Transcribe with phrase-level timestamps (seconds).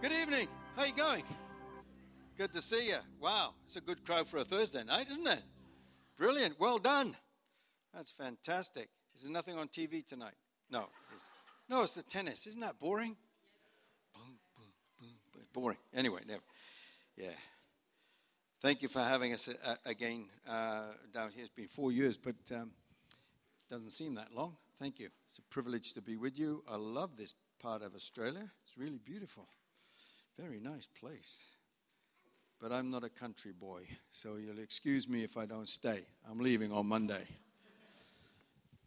[0.00, 0.46] Good evening.
[0.76, 1.24] How you going?
[2.36, 2.98] Good to see you.
[3.20, 5.42] Wow, it's a good crowd for a Thursday night, isn't it?
[6.16, 6.54] Brilliant.
[6.60, 7.16] Well done.
[7.92, 8.90] That's fantastic.
[9.16, 10.34] Is there nothing on TV tonight?
[10.70, 10.84] No.
[11.68, 12.46] No, it's the tennis.
[12.46, 13.16] Isn't that boring?
[14.14, 14.38] Boom,
[15.00, 15.42] boom, boom.
[15.52, 15.78] Boring.
[15.92, 16.42] Anyway, never.
[17.16, 17.30] Yeah.
[18.62, 21.42] Thank you for having us uh, again uh, down here.
[21.42, 22.70] It's been four years, but um,
[23.68, 24.56] doesn't seem that long.
[24.78, 25.08] Thank you.
[25.28, 26.62] It's a privilege to be with you.
[26.68, 28.48] I love this part of Australia.
[28.62, 29.48] It's really beautiful.
[30.38, 31.48] Very nice place.
[32.60, 33.82] But I'm not a country boy,
[34.12, 36.02] so you'll excuse me if I don't stay.
[36.30, 37.26] I'm leaving on Monday.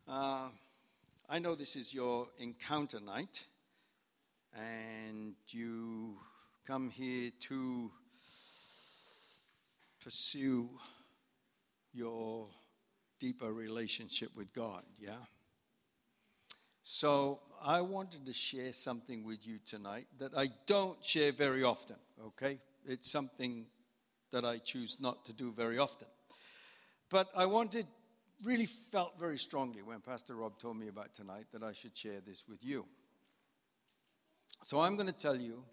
[0.08, 0.48] Uh,
[1.28, 3.46] I know this is your encounter night,
[4.56, 6.16] and you
[6.66, 7.92] come here to
[10.02, 10.70] pursue
[11.94, 12.48] your
[13.20, 15.16] deeper relationship with God, yeah?
[16.94, 21.96] So I wanted to share something with you tonight that I don't share very often,
[22.22, 22.60] okay?
[22.86, 23.66] It's something
[24.32, 26.10] that I choose not to do very often.
[27.10, 27.88] But I wanted,
[28.44, 32.20] really felt very strongly when Pastor Rob told me about tonight that I should share
[32.28, 32.86] this with you.
[34.66, 35.64] So I'm going to tell you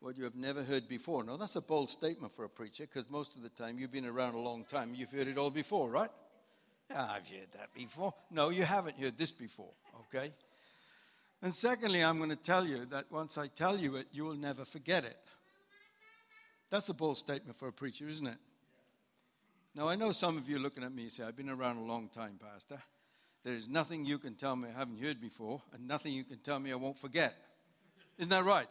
[0.00, 1.22] what you have never heard before.
[1.22, 4.06] Now, that's a bold statement for a preacher because most of the time you've been
[4.06, 4.94] around a long time.
[4.94, 6.10] You've heard it all before, right?
[6.90, 8.14] Yeah, I've heard that before.
[8.30, 9.74] No, you haven't heard this before,
[10.06, 10.32] okay?
[11.42, 14.36] And secondly, I'm going to tell you that once I tell you it, you will
[14.36, 15.18] never forget it.
[16.70, 18.38] That's a bold statement for a preacher, isn't it?
[19.74, 22.08] Now, I know some of you looking at me say, I've been around a long
[22.08, 22.78] time, Pastor.
[23.42, 26.38] There is nothing you can tell me I haven't heard before, and nothing you can
[26.38, 27.34] tell me I won't forget.
[28.18, 28.68] Isn't that right?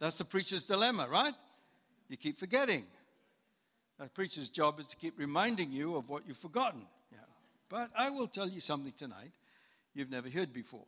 [0.00, 1.34] That's the preacher's dilemma, right?
[2.08, 2.84] You keep forgetting.
[4.00, 6.82] A preacher's job is to keep reminding you of what you've forgotten.
[7.12, 7.18] Yeah.
[7.68, 9.30] But I will tell you something tonight
[9.94, 10.86] you've never heard before.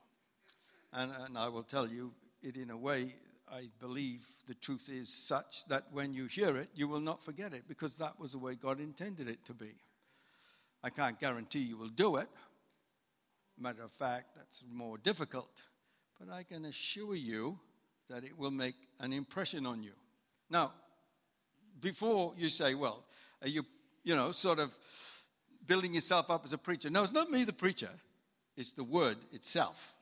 [0.94, 3.14] And, and I will tell you it in a way
[3.52, 7.52] I believe the truth is such that when you hear it, you will not forget
[7.52, 9.74] it because that was the way God intended it to be.
[10.82, 12.28] I can't guarantee you will do it.
[13.58, 15.62] Matter of fact, that's more difficult.
[16.18, 17.58] But I can assure you
[18.08, 19.92] that it will make an impression on you.
[20.50, 20.72] Now,
[21.80, 23.04] before you say, well,
[23.42, 23.64] are you,
[24.04, 24.72] you know, sort of
[25.66, 26.90] building yourself up as a preacher?
[26.90, 27.90] No, it's not me, the preacher,
[28.56, 29.94] it's the word itself.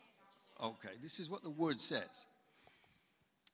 [0.62, 2.27] Okay, this is what the word says.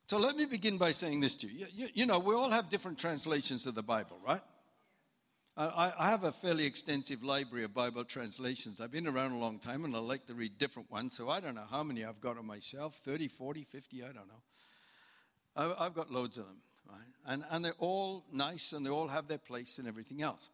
[0.08, 1.66] So let me begin by saying this to you.
[1.74, 4.40] You, you know, we all have different translations of the Bible, right?
[5.56, 8.80] I, I, have a fairly extensive library of Bible translations.
[8.80, 11.40] I've been around a long time and I like to read different ones, so I
[11.40, 14.42] don't know how many I've got on myself 30, 40, 50, I don't know.
[15.56, 16.58] I, I've got loads of them,
[16.88, 17.00] right?
[17.26, 20.48] And, and they're all nice and they all have their place and everything else.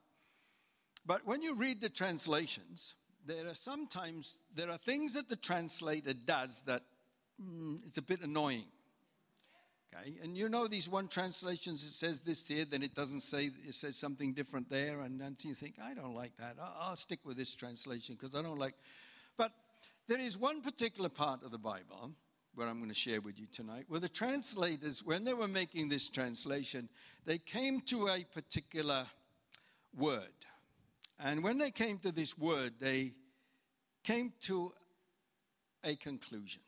[1.04, 2.94] But when you read the translations,
[3.26, 6.82] there are sometimes there are things that the translator does that
[7.42, 8.64] mm, it's a bit annoying.
[9.94, 13.50] Okay, and you know these one translations it says this here, then it doesn't say
[13.66, 16.56] it says something different there, and then you think I don't like that.
[16.60, 18.74] I'll, I'll stick with this translation because I don't like.
[19.36, 19.52] But
[20.08, 22.12] there is one particular part of the Bible
[22.54, 25.88] where I'm going to share with you tonight, where the translators, when they were making
[25.88, 26.88] this translation,
[27.24, 29.06] they came to a particular
[29.96, 30.28] word
[31.18, 33.12] and when they came to this word, they
[34.02, 34.72] came to
[35.82, 36.62] a conclusion.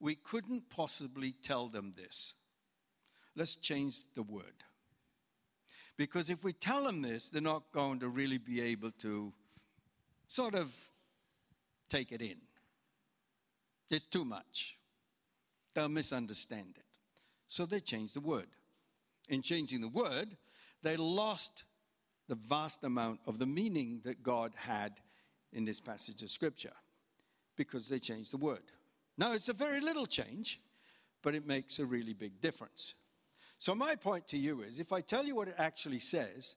[0.00, 2.34] We couldn't possibly tell them this.
[3.36, 4.64] Let's change the word.
[5.96, 9.32] Because if we tell them this, they're not going to really be able to
[10.28, 10.74] sort of
[11.88, 12.36] take it in.
[13.90, 14.76] It's too much.
[15.74, 16.84] They'll misunderstand it.
[17.48, 18.48] So they changed the word.
[19.28, 20.36] In changing the word,
[20.82, 21.64] they lost
[22.28, 25.00] the vast amount of the meaning that God had
[25.52, 26.72] in this passage of Scripture
[27.56, 28.62] because they changed the word.
[29.16, 30.60] Now, it's a very little change,
[31.22, 32.94] but it makes a really big difference.
[33.58, 36.56] So, my point to you is if I tell you what it actually says,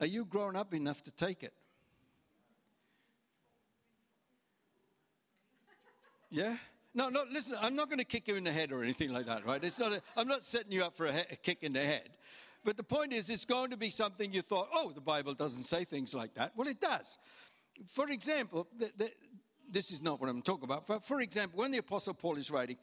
[0.00, 1.54] are you grown up enough to take it?
[6.30, 6.56] Yeah?
[6.94, 9.26] No, no, listen, I'm not going to kick you in the head or anything like
[9.26, 9.62] that, right?
[9.62, 11.84] It's not a, I'm not setting you up for a, he- a kick in the
[11.84, 12.10] head.
[12.66, 15.62] But the point is, it's going to be something you thought, oh, the Bible doesn't
[15.62, 16.50] say things like that.
[16.56, 17.16] Well, it does.
[17.86, 19.12] For example, the, the,
[19.70, 20.84] this is not what I'm talking about.
[20.84, 22.76] For, for example, when the Apostle Paul is writing,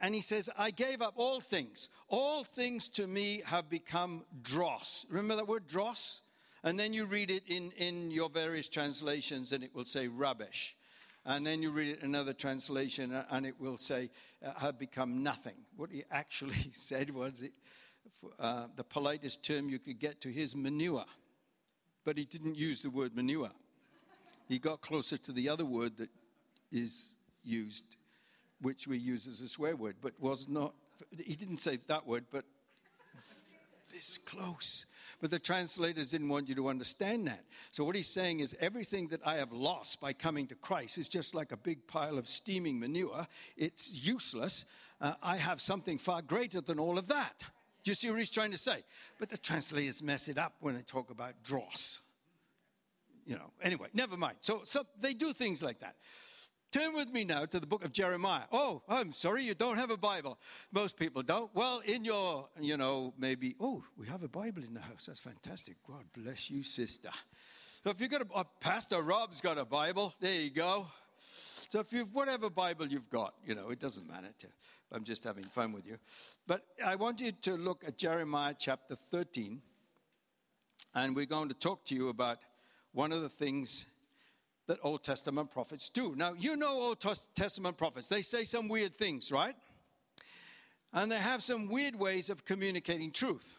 [0.00, 1.88] and he says, I gave up all things.
[2.06, 5.04] All things to me have become dross.
[5.10, 6.20] Remember that word dross?
[6.62, 10.76] And then you read it in, in your various translations, and it will say rubbish.
[11.24, 14.08] And then you read it in another translation, and it will say,
[14.44, 15.56] uh, have become nothing.
[15.76, 17.52] What he actually said was, it,
[18.38, 21.04] uh, the politest term you could get to his manure.
[22.04, 23.50] But he didn't use the word manure.
[24.48, 26.10] He got closer to the other word that
[26.70, 27.84] is used
[28.62, 30.74] which we use as a swear word, but was not,
[31.16, 32.44] he didn't say that word, but
[33.92, 34.86] this close.
[35.20, 37.44] But the translators didn't want you to understand that.
[37.70, 41.08] So what he's saying is everything that I have lost by coming to Christ is
[41.08, 43.26] just like a big pile of steaming manure.
[43.56, 44.66] It's useless.
[45.00, 47.44] Uh, I have something far greater than all of that.
[47.86, 48.84] You see what he's trying to say?
[49.18, 52.00] But the translators mess it up when they talk about dross.
[53.24, 54.36] You know, anyway, never mind.
[54.40, 55.96] So, so they do things like that.
[56.72, 58.42] Turn with me now to the book of Jeremiah.
[58.52, 60.38] Oh, I'm sorry, you don't have a Bible.
[60.72, 61.50] Most people don't.
[61.54, 65.06] Well, in your, you know, maybe, oh, we have a Bible in the house.
[65.06, 65.76] That's fantastic.
[65.88, 67.10] God bless you, sister.
[67.84, 70.88] So if you've got a, uh, Pastor Rob's got a Bible, there you go.
[71.68, 74.46] So if you've, whatever Bible you've got, you know, it doesn't matter to,
[74.92, 75.98] I'm just having fun with you.
[76.46, 79.60] But I want you to look at Jeremiah chapter 13,
[80.94, 82.38] and we're going to talk to you about
[82.92, 83.86] one of the things
[84.66, 86.14] that Old Testament prophets do.
[86.16, 87.04] Now, you know Old
[87.34, 89.54] Testament prophets, they say some weird things, right?
[90.92, 93.58] And they have some weird ways of communicating truth.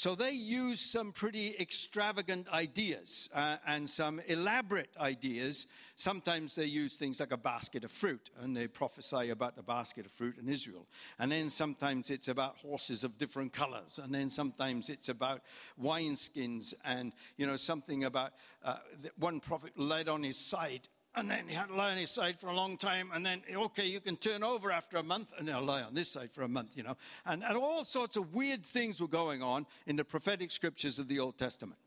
[0.00, 5.66] So they use some pretty extravagant ideas uh, and some elaborate ideas.
[5.96, 10.06] Sometimes they use things like a basket of fruit and they prophesy about the basket
[10.06, 10.86] of fruit in Israel.
[11.18, 14.00] And then sometimes it's about horses of different colors.
[14.02, 15.42] And then sometimes it's about
[15.78, 18.32] wineskins and, you know, something about
[18.64, 18.76] uh,
[19.18, 22.38] one prophet led on his side and then he had to lie on his side
[22.38, 25.48] for a long time, and then, okay, you can turn over after a month, and
[25.48, 26.96] he'll lie on this side for a month, you know.
[27.26, 31.08] And, and all sorts of weird things were going on in the prophetic scriptures of
[31.08, 31.78] the Old Testament.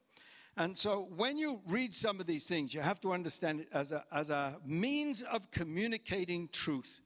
[0.55, 3.91] And so when you read some of these things, you have to understand it as
[3.91, 7.01] a, as a means of communicating truth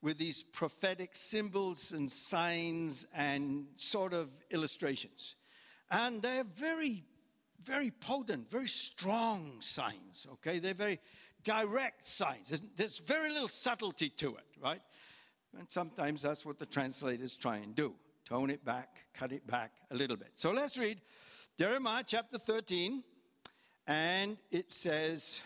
[0.00, 5.34] with these prophetic symbols and signs and sort of illustrations.
[5.90, 7.02] And they're very,
[7.64, 10.60] very potent, very strong signs, okay?
[10.60, 11.00] They're very
[11.48, 12.60] direct signs.
[12.76, 14.82] There's, very little subtlety to it, right?
[15.58, 17.94] And sometimes that's what the translators try and do
[18.26, 20.32] tone it back, cut it back a little bit.
[20.34, 21.00] So let's read
[21.58, 23.02] Jeremiah chapter 13,
[23.86, 25.40] and it says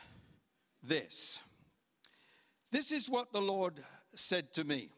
[0.83, 1.39] this
[2.73, 3.75] This is what the Lord
[4.13, 4.91] said to me.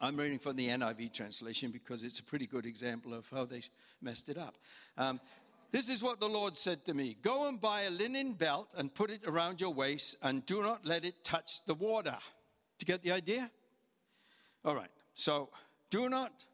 [0.00, 3.60] I'm reading from the NIV translation because it's a pretty good example of how they
[4.02, 4.56] messed it up.
[4.96, 5.20] Um,
[5.72, 8.92] this is what the Lord said to me Go and buy a linen belt and
[8.92, 12.16] put it around your waist, and do not let it touch the water.
[12.78, 13.50] Do you get the idea?
[14.64, 15.50] All right, so
[15.90, 16.44] do not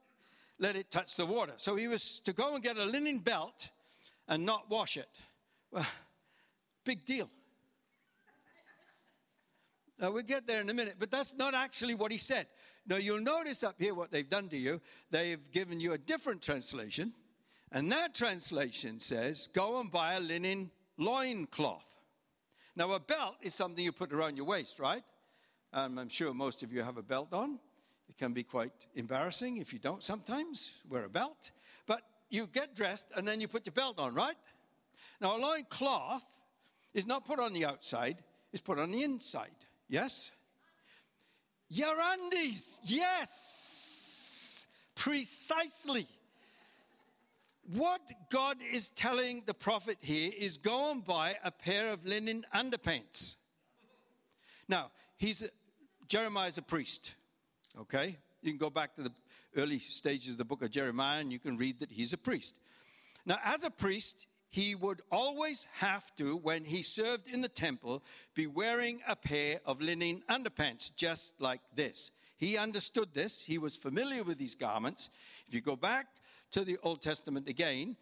[0.58, 1.52] let it touch the water.
[1.56, 3.68] So he was to go and get a linen belt
[4.28, 5.08] and not wash it.
[5.70, 5.86] Well,
[6.84, 7.30] big deal.
[9.98, 12.46] Now, we'll get there in a minute, but that's not actually what he said.
[12.86, 14.80] Now, you'll notice up here what they've done to you.
[15.10, 17.14] They've given you a different translation.
[17.72, 21.84] And that translation says, go and buy a linen loincloth.
[22.76, 25.02] Now, a belt is something you put around your waist, right?
[25.72, 27.58] Um, I'm sure most of you have a belt on.
[28.08, 31.50] It can be quite embarrassing if you don't sometimes wear a belt.
[31.86, 34.36] But you get dressed and then you put your belt on, right?
[35.20, 36.24] Now, a loincloth
[36.94, 38.22] is not put on the outside,
[38.52, 39.50] it's put on the inside.
[39.88, 40.30] Yes?
[41.68, 46.06] Your undies, yes, precisely.
[47.74, 52.44] What God is telling the prophet here is go and buy a pair of linen
[52.54, 53.34] underpants.
[54.68, 55.48] Now, he's a,
[56.06, 57.14] Jeremiah is a priest,
[57.80, 58.16] okay?
[58.42, 59.12] You can go back to the
[59.56, 62.54] early stages of the book of Jeremiah and you can read that he's a priest.
[63.25, 68.04] Now, as a priest, he would always have to, when he served in the temple,
[68.35, 72.12] be wearing a pair of linen underpants, just like this.
[72.37, 73.42] He understood this.
[73.42, 75.11] He was familiar with these garments.
[75.49, 76.06] If you go back
[76.56, 77.96] to the Old Testament again,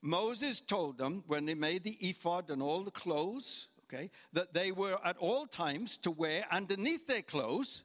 [0.00, 4.72] Moses told them when they made the ephod and all the clothes, okay, that they
[4.72, 7.84] were at all times to wear underneath their clothes,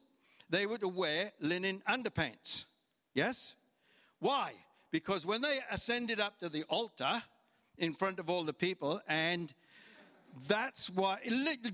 [0.49, 2.63] they were to wear linen underpants.
[3.13, 3.53] Yes?
[4.17, 4.53] Why?
[4.89, 7.21] Because when they ascended up to the altar
[7.77, 9.53] in front of all the people, and
[10.47, 11.19] that's why,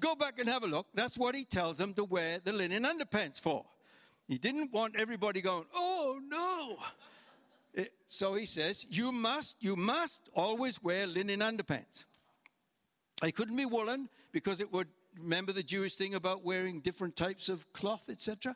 [0.01, 2.83] go back and have a look, that's what he tells them to wear the linen
[2.83, 3.63] underpants for.
[4.27, 6.79] He didn't want everybody going, oh no,
[7.75, 12.06] Eh, so he says, you must, you must always wear linen underpants.
[13.22, 14.88] They couldn't be woolen because it would
[15.18, 18.56] remember the Jewish thing about wearing different types of cloth, etc.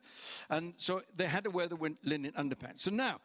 [0.49, 2.79] And so they had to wear the linen underpants.
[2.79, 3.21] So now,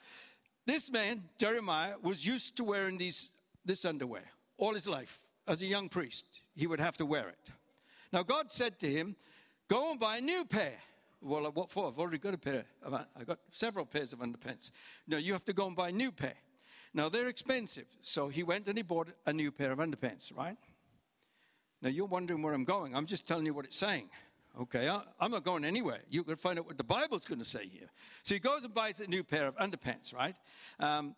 [0.66, 3.30] this man, Jeremiah, was used to wearing these,
[3.64, 4.24] this underwear
[4.58, 5.20] all his life.
[5.48, 7.52] As a young priest, he would have to wear it.
[8.12, 9.16] Now, God said to him,
[9.68, 10.74] Go and buy a new pair.
[11.22, 11.86] Well, what for?
[11.86, 12.64] I've already got a pair.
[12.82, 14.70] Of, I got several pairs of underpants.
[15.06, 16.34] No, you have to go and buy a new pair.
[16.94, 20.36] Now they're expensive, so he went and he bought a new pair of underpants.
[20.36, 20.56] Right?
[21.80, 22.94] Now you're wondering where I'm going.
[22.94, 24.10] I'm just telling you what it's saying.
[24.60, 26.00] Okay, I, am not going anywhere.
[26.10, 27.88] You can find out what the Bible's going to say here.
[28.22, 30.36] So he goes and buys a new pair of underpants, right?
[30.78, 31.14] Um,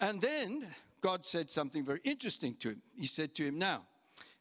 [0.00, 0.66] and then
[1.00, 2.82] God said something very interesting to him.
[2.96, 3.82] He said to him, Now,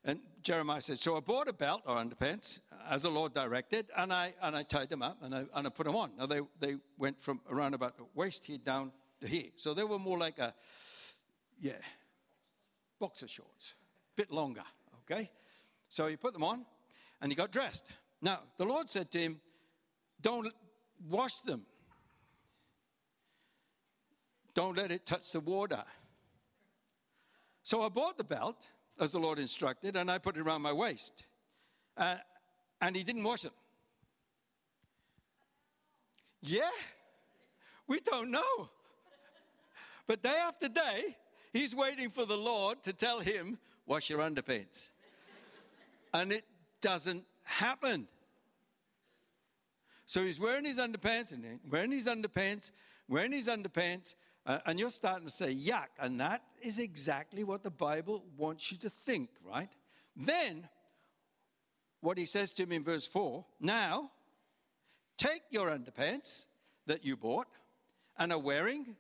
[0.08, 4.14] and Jeremiah said, So I bought a belt or underpants as the Lord directed, and
[4.14, 6.12] I, and I tied them up and I, and I put them on.
[6.18, 9.50] Now, they, they went from around about the waist here down to here.
[9.58, 10.54] So they were more like a,
[11.60, 11.74] yeah,
[13.00, 13.74] boxer shorts,
[14.14, 14.64] a bit longer,
[15.04, 15.30] okay?
[15.90, 16.66] So he put them on
[17.22, 17.86] and he got dressed.
[18.22, 19.42] Now, the Lord said to him,
[20.22, 20.54] Don't
[21.10, 21.66] wash them,
[24.54, 25.84] don't let it touch the water.
[27.64, 30.74] So I bought the belt as the Lord instructed, and I put it around my
[30.74, 31.26] waist.
[31.96, 32.16] Uh,
[32.82, 33.52] and he didn't wash it.
[36.42, 36.70] Yeah,
[37.88, 38.70] we don't know.
[40.06, 41.18] But day after day,
[41.52, 44.90] he's waiting for the Lord to tell him, wash your underpants.
[46.14, 46.46] and it
[46.82, 48.08] doesn't happen.
[50.06, 52.72] So he's wearing his underpants and wearing his underpants,
[53.10, 54.16] wearing his underpants,
[54.66, 55.88] and you're starting to say, yuck.
[56.00, 59.70] And that is exactly what the Bible wants you to think, right?
[60.16, 60.68] Then,
[62.02, 64.12] what he says to him in verse 4 now,
[65.18, 66.46] take your underpants
[66.86, 67.48] that you bought
[68.18, 68.96] and are wearing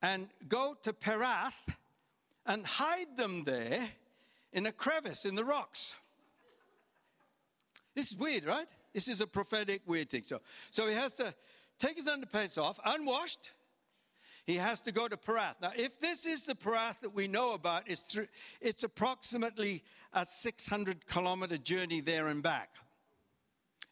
[0.00, 1.52] and go to Perath
[2.46, 3.88] and hide them there
[4.52, 5.96] in a crevice in the rocks.
[7.94, 8.68] This is weird, right?
[8.92, 10.22] This is a prophetic weird thing.
[10.24, 11.34] So, so he has to
[11.78, 13.50] take his underpants off, unwashed,
[14.46, 15.56] he has to go to Perath.
[15.60, 18.28] Now, if this is the Perath that we know about, it's, through,
[18.60, 22.70] it's approximately a 600 kilometer journey there and back.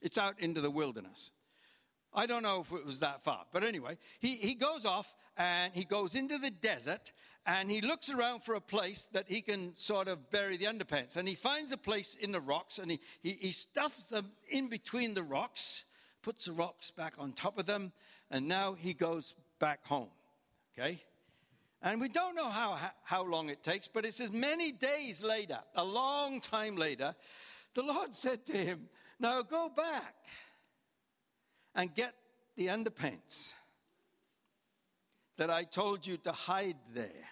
[0.01, 1.33] It's out into the wilderness.
[2.13, 5.75] I don't know if it was that far, but anyway, he, he goes off and
[5.75, 7.11] he goes into the desert
[7.45, 11.17] and he looks around for a place that he can sort of bury the underpants.
[11.17, 14.69] And he finds a place in the rocks and he, he, he stuffs them in
[14.69, 15.83] between the rocks,
[16.23, 17.93] puts the rocks back on top of them,
[18.31, 20.11] and now he goes back home.
[20.77, 21.01] Okay?
[21.83, 25.59] And we don't know how, how long it takes, but it says many days later,
[25.77, 27.15] a long time later,
[27.75, 28.89] the Lord said to him,
[29.21, 30.15] Now go back
[31.75, 32.15] and get
[32.57, 33.53] the underpants
[35.37, 37.29] that I told you to hide there.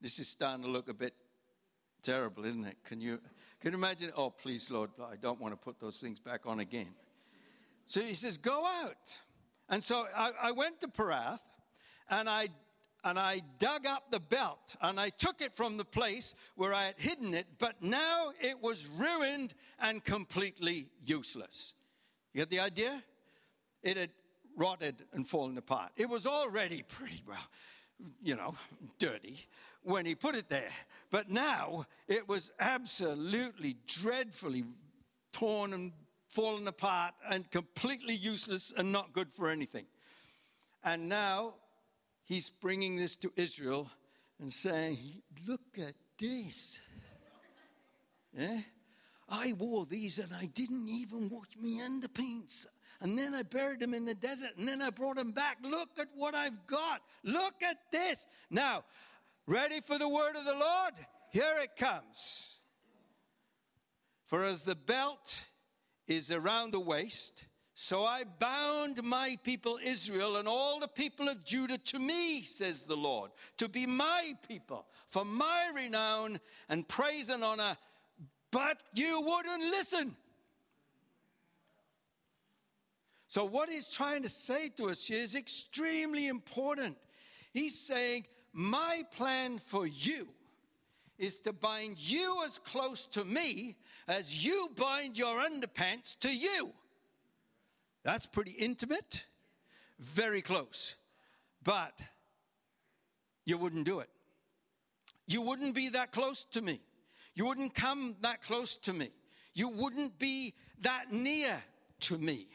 [0.00, 1.14] This is starting to look a bit
[2.02, 2.76] terrible, isn't it?
[2.84, 3.20] Can you,
[3.60, 4.10] can you imagine?
[4.16, 6.94] Oh, please, Lord, I don't want to put those things back on again.
[7.86, 9.18] So he says, Go out.
[9.68, 11.40] And so I, I went to Perath
[12.10, 12.48] and I
[13.04, 16.84] and I dug up the belt and I took it from the place where I
[16.84, 21.74] had hidden it, but now it was ruined and completely useless.
[22.32, 23.02] You get the idea?
[23.82, 24.10] It had
[24.56, 25.90] rotted and fallen apart.
[25.96, 27.48] It was already pretty well,
[28.22, 28.54] you know,
[28.98, 29.48] dirty
[29.82, 30.70] when he put it there.
[31.10, 34.64] But now it was absolutely dreadfully
[35.32, 35.92] torn and
[36.32, 39.84] fallen apart and completely useless and not good for anything.
[40.82, 41.54] And now
[42.24, 43.90] he's bringing this to Israel
[44.40, 46.80] and saying, Look at this.
[48.36, 48.60] Yeah?
[49.28, 52.66] I wore these and I didn't even wash my underpants.
[53.00, 55.58] And then I buried them in the desert and then I brought them back.
[55.62, 57.02] Look at what I've got.
[57.24, 58.26] Look at this.
[58.50, 58.84] Now,
[59.46, 60.94] ready for the word of the Lord?
[61.30, 62.56] Here it comes.
[64.26, 65.44] For as the belt
[66.06, 67.44] is around the waist.
[67.74, 72.84] So I bound my people Israel and all the people of Judah to me, says
[72.84, 77.76] the Lord, to be my people, for my renown and praise and honor.
[78.50, 80.14] But you wouldn't listen.
[83.28, 86.98] So, what he's trying to say to us here is extremely important.
[87.54, 90.28] He's saying, My plan for you
[91.18, 93.76] is to bind you as close to me
[94.08, 96.72] as you bind your underpants to you.
[98.04, 99.24] That's pretty intimate,
[99.98, 100.96] very close.
[101.62, 101.98] But
[103.44, 104.08] you wouldn't do it.
[105.26, 106.80] You wouldn't be that close to me.
[107.34, 109.10] You wouldn't come that close to me.
[109.54, 111.62] You wouldn't be that near
[112.00, 112.48] to me.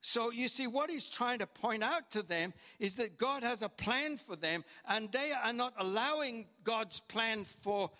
[0.00, 3.62] So you see, what he's trying to point out to them is that God has
[3.62, 7.90] a plan for them, and they are not allowing God's plan for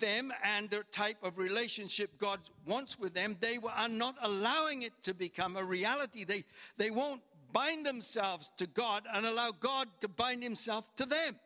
[0.00, 3.36] them and the type of relationship God wants with them.
[3.40, 6.24] They are not allowing it to become a reality.
[6.24, 6.44] They,
[6.76, 7.22] they won't
[7.52, 11.36] bind themselves to God and allow God to bind himself to them.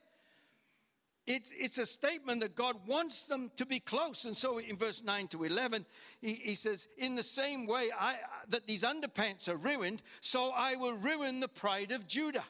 [1.26, 4.26] It's, it's a statement that God wants them to be close.
[4.26, 5.85] And so in verse 9 to 11,
[6.21, 8.17] he, he says, In the same way I,
[8.49, 12.45] that these underpants are ruined, so I will ruin the pride of Judah.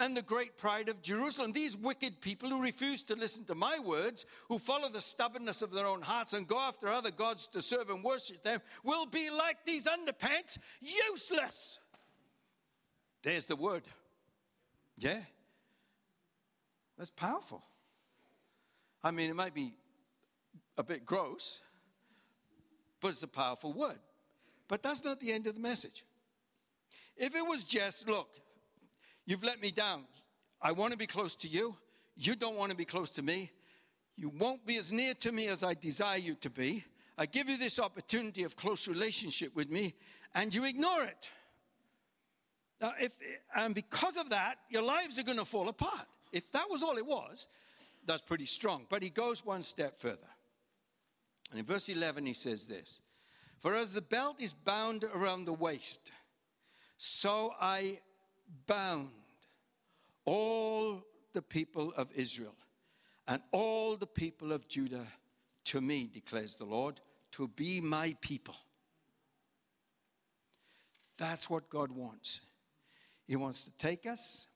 [0.00, 1.52] And the great pride of Jerusalem.
[1.52, 5.72] These wicked people who refuse to listen to my words, who follow the stubbornness of
[5.72, 9.30] their own hearts and go after other gods to serve and worship them, will be
[9.30, 11.78] like these underpants, useless.
[13.22, 13.82] There's the word.
[14.96, 15.20] Yeah?
[16.96, 17.62] That's powerful.
[19.04, 19.74] I mean, it might be
[20.76, 21.60] a bit gross,
[23.00, 23.98] but it's a powerful word.
[24.68, 26.04] But that's not the end of the message.
[27.16, 28.28] If it was just, look,
[29.30, 30.04] you've let me down.
[30.60, 31.76] I want to be close to you.
[32.16, 33.50] You don't want to be close to me.
[34.16, 36.84] You won't be as near to me as I desire you to be.
[37.16, 39.94] I give you this opportunity of close relationship with me,
[40.34, 41.28] and you ignore it.
[42.80, 43.12] Now, if,
[43.54, 46.06] and because of that, your lives are going to fall apart.
[46.32, 47.48] If that was all it was,
[48.06, 48.86] that's pretty strong.
[48.88, 50.18] But he goes one step further.
[51.50, 53.00] And in verse 11, he says this
[53.58, 56.10] For as the belt is bound around the waist,
[56.98, 57.98] so I
[58.66, 59.10] bound
[60.24, 62.54] all the people of Israel
[63.26, 65.06] and all the people of Judah
[65.66, 67.00] to me, declares the Lord,
[67.32, 68.56] to be my people.
[71.16, 72.40] That's what God wants.
[73.26, 74.48] He wants to take us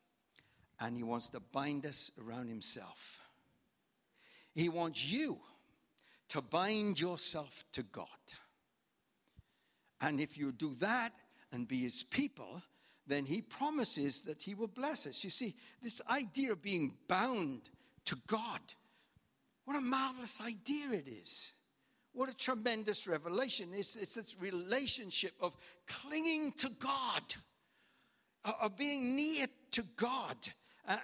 [0.80, 3.20] and He wants to bind us around Himself.
[4.54, 5.38] He wants you
[6.30, 8.06] to bind yourself to God.
[10.00, 11.12] And if you do that
[11.52, 12.62] and be His people,
[13.06, 15.24] then He promises that He will bless us.
[15.24, 17.70] You see, this idea of being bound
[18.06, 18.60] to God,
[19.64, 21.52] what a marvelous idea it is.
[22.12, 23.70] What a tremendous revelation.
[23.74, 25.56] It's, it's this relationship of
[25.88, 27.22] clinging to God,
[28.44, 30.36] of being near to God.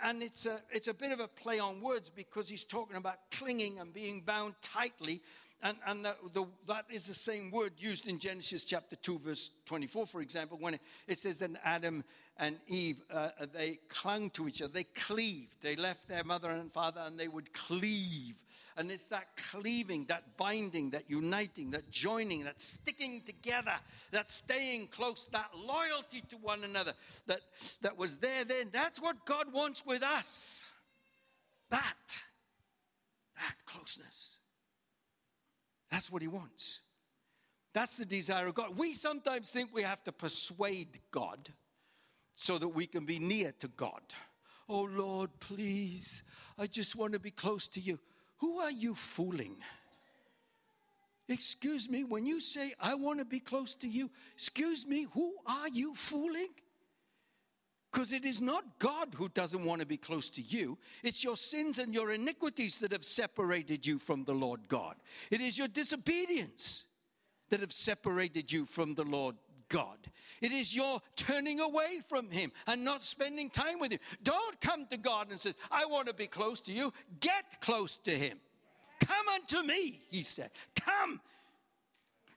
[0.04, 3.16] And it's a, it's a bit of a play on words because he's talking about
[3.33, 5.21] clinging and being bound tightly.
[5.62, 9.50] And, and the, the, that is the same word used in Genesis chapter 2, verse
[9.67, 12.02] 24, for example, when it, it says that Adam
[12.38, 15.57] and Eve, uh, they clung to each other, they cleaved.
[15.61, 18.43] They left their mother and father and they would cleave.
[18.79, 23.75] And it's that cleaving, that binding, that uniting, that joining, that sticking together,
[24.12, 26.95] that staying close, that loyalty to one another
[27.26, 27.40] that,
[27.83, 28.69] that was there then.
[28.73, 30.64] That's what God wants with us.
[31.68, 32.16] That,
[33.37, 34.39] that closeness.
[35.90, 36.81] That's what He wants.
[37.72, 38.76] That's the desire of God.
[38.76, 41.50] We sometimes think we have to persuade God
[42.35, 44.03] so that we can be near to God.
[44.68, 46.22] Oh Lord, please,
[46.59, 47.98] I just want to be close to you.
[48.38, 49.57] Who are you fooling?
[51.29, 55.35] Excuse me, when you say, I want to be close to you, excuse me, who
[55.46, 56.48] are you fooling?
[57.90, 60.79] Because it is not God who doesn't want to be close to you.
[61.03, 64.94] It's your sins and your iniquities that have separated you from the Lord God.
[65.31, 66.85] It is your disobedience
[67.50, 69.35] that have separated you from the Lord
[69.68, 69.98] God.
[70.40, 74.00] It is your turning away from Him and not spending time with Him.
[74.22, 76.92] Don't come to God and say, I want to be close to you.
[77.18, 78.38] Get close to Him.
[79.00, 80.50] Come unto me, He said.
[80.81, 81.20] Come.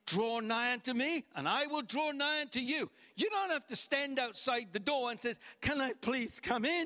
[0.06, 2.90] Draw nigh unto me, and I will draw nigh unto you.
[3.16, 6.86] You don't have to stand outside the door and say, Can I please come in?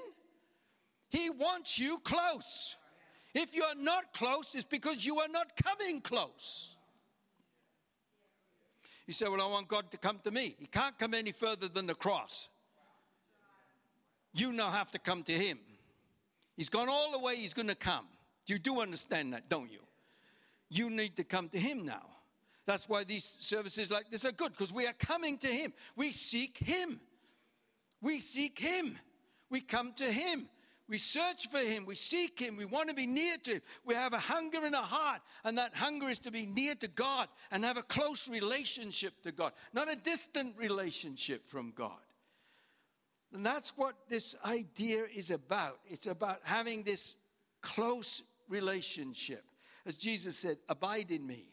[1.10, 2.76] He wants you close.
[3.34, 6.76] If you are not close, it's because you are not coming close.
[9.08, 10.56] You say, Well, I want God to come to me.
[10.60, 12.50] He can't come any further than the cross.
[14.34, 15.58] You now have to come to Him.
[16.56, 18.06] He's gone all the way, He's going to come.
[18.46, 19.80] You do understand that, don't you?
[20.70, 22.06] You need to come to Him now.
[22.68, 25.74] That's why these services like this are good, because we are coming to Him.
[25.96, 27.00] We seek Him.
[28.02, 29.00] We seek Him.
[29.50, 30.50] We come to Him.
[30.90, 31.86] We search for Him.
[31.86, 32.58] We seek Him.
[32.58, 33.62] We want to be near to Him.
[33.86, 36.90] We have a hunger in our heart, and that hunger is to be near to
[36.90, 41.92] God and have a close relationship to God, not a distant relationship from God.
[43.34, 45.80] And that's what this idea is about.
[45.88, 47.16] It's about having this
[47.62, 49.46] close relationship.
[49.86, 51.46] As Jesus said, Abide in me,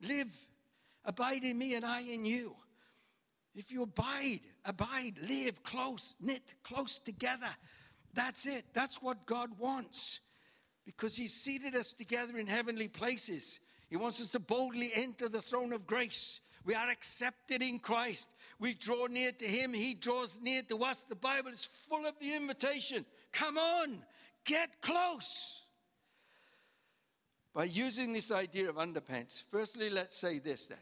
[0.00, 0.32] live,
[1.04, 2.54] abide in me, and I in you.
[3.54, 7.50] If you abide, abide, live close, knit close together
[8.14, 8.64] that's it.
[8.72, 10.20] That's what God wants.
[10.84, 13.60] Because He seated us together in heavenly places.
[13.90, 16.40] He wants us to boldly enter the throne of grace.
[16.64, 18.28] We are accepted in Christ.
[18.58, 19.74] We draw near to Him.
[19.74, 21.04] He draws near to us.
[21.04, 23.04] The Bible is full of the invitation.
[23.32, 23.98] Come on,
[24.44, 25.63] get close.
[27.54, 30.78] By using this idea of underpants, firstly, let's say this then.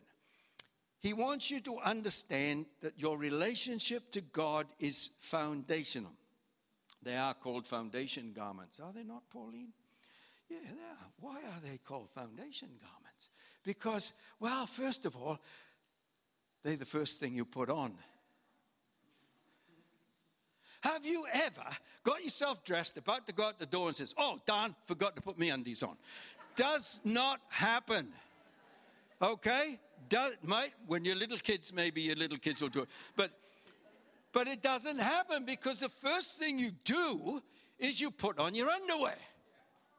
[1.01, 6.13] He wants you to understand that your relationship to God is foundational.
[7.03, 8.81] They are called foundation garments.
[8.81, 9.73] Are they not, Pauline?
[10.49, 11.11] Yeah, they are.
[11.21, 13.31] Why are they called foundation garments?
[13.65, 15.39] Because, well, first of all,
[16.63, 17.95] they're the first thing you put on.
[20.83, 21.65] Have you ever
[22.03, 25.23] got yourself dressed, about to go out the door, and says, "Oh, darn, forgot to
[25.23, 25.97] put me undies on"?
[26.55, 28.09] Does not happen.
[29.21, 33.31] Okay, Does, might when you're little kids, maybe your little kids will do it, but
[34.33, 37.43] but it doesn't happen because the first thing you do
[37.79, 39.19] is you put on your underwear,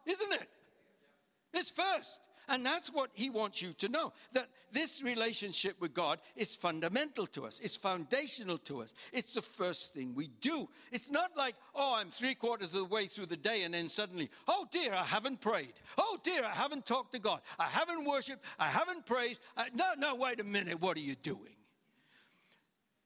[0.06, 0.50] isn't it?
[1.54, 2.20] It's first.
[2.47, 7.25] And that's what he wants you to know that this relationship with God is fundamental
[7.27, 8.93] to us, it's foundational to us.
[9.12, 10.67] It's the first thing we do.
[10.91, 13.89] It's not like, oh, I'm three quarters of the way through the day and then
[13.89, 15.73] suddenly, oh dear, I haven't prayed.
[15.97, 17.41] Oh dear, I haven't talked to God.
[17.58, 18.43] I haven't worshiped.
[18.60, 19.41] I haven't praised.
[19.56, 20.82] I, no, no, wait a minute.
[20.82, 21.56] What are you doing?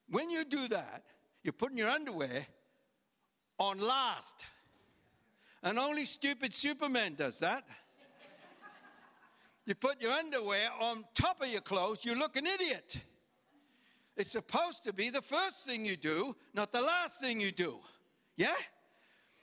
[0.10, 1.04] When you do that,
[1.44, 2.48] you're putting your underwear
[3.60, 4.46] on last.
[5.64, 7.66] And only stupid Superman does that.
[9.68, 13.02] You put your underwear on top of your clothes, you look an idiot.
[14.16, 17.80] It's supposed to be the first thing you do, not the last thing you do.
[18.38, 18.56] Yeah?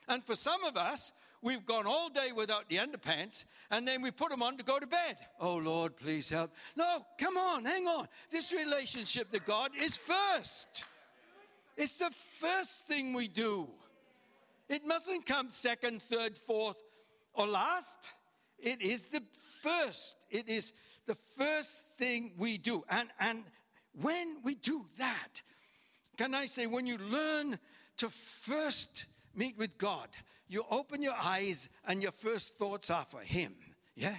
[0.08, 4.10] And for some of us, we've gone all day without the underpants and then we
[4.10, 5.18] put them on to go to bed.
[5.38, 6.54] Oh Lord, please help.
[6.74, 8.08] No, come on, hang on.
[8.30, 10.84] This relationship to God is first.
[11.76, 12.10] It's the
[12.40, 13.68] first thing we do.
[14.70, 16.82] It mustn't come second, third, fourth,
[17.34, 18.14] or last.
[18.64, 19.22] It is the
[19.62, 20.16] first.
[20.30, 20.72] It is
[21.06, 22.82] the first thing we do.
[22.88, 23.44] And, and
[24.00, 25.42] when we do that,
[26.16, 27.58] can I say, when you learn
[27.98, 30.08] to first meet with God,
[30.48, 33.54] you open your eyes and your first thoughts are for Him.
[33.96, 34.16] Yeah?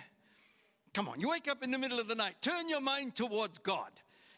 [0.93, 3.58] Come on, you wake up in the middle of the night, turn your mind towards
[3.58, 3.91] God.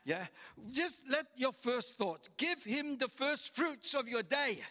[0.05, 0.25] Yeah?
[0.71, 4.61] Just let your first thoughts give Him the first fruits of your day.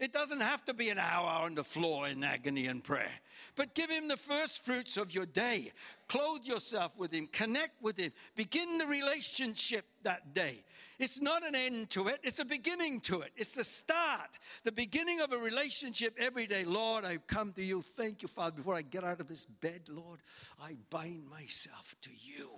[0.00, 3.12] It doesn't have to be an hour on the floor in agony and prayer,
[3.54, 5.72] but give Him the first fruits of your day.
[6.08, 10.64] Clothe yourself with Him, connect with Him, begin the relationship that day.
[10.98, 13.32] It's not an end to it, it's a beginning to it.
[13.36, 14.30] It's the start,
[14.64, 16.64] the beginning of a relationship every day.
[16.64, 17.82] Lord, I come to you.
[17.82, 18.56] Thank you, Father.
[18.56, 20.20] Before I get out of this bed, Lord,
[20.62, 22.48] I bind myself to you.